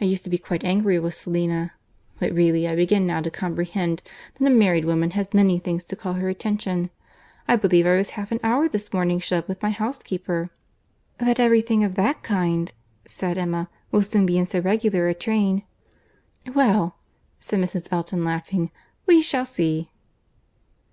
I 0.00 0.04
used 0.04 0.22
to 0.22 0.30
be 0.30 0.38
quite 0.38 0.62
angry 0.62 0.96
with 1.00 1.14
Selina; 1.16 1.72
but 2.20 2.30
really 2.32 2.68
I 2.68 2.76
begin 2.76 3.04
now 3.04 3.20
to 3.20 3.32
comprehend 3.32 4.00
that 4.36 4.46
a 4.46 4.48
married 4.48 4.84
woman 4.84 5.10
has 5.18 5.34
many 5.34 5.58
things 5.58 5.82
to 5.86 5.96
call 5.96 6.12
her 6.12 6.28
attention. 6.28 6.90
I 7.48 7.56
believe 7.56 7.84
I 7.84 7.96
was 7.96 8.10
half 8.10 8.30
an 8.30 8.38
hour 8.44 8.68
this 8.68 8.92
morning 8.92 9.18
shut 9.18 9.40
up 9.40 9.48
with 9.48 9.60
my 9.60 9.70
housekeeper." 9.70 10.50
"But 11.18 11.40
every 11.40 11.62
thing 11.62 11.82
of 11.82 11.96
that 11.96 12.22
kind," 12.22 12.72
said 13.06 13.38
Emma, 13.38 13.68
"will 13.90 14.02
soon 14.02 14.24
be 14.24 14.38
in 14.38 14.46
so 14.46 14.60
regular 14.60 15.08
a 15.08 15.14
train—" 15.14 15.64
"Well," 16.54 16.98
said 17.40 17.58
Mrs. 17.58 17.88
Elton, 17.90 18.24
laughing, 18.24 18.70
"we 19.04 19.20
shall 19.20 19.44
see." 19.44 19.90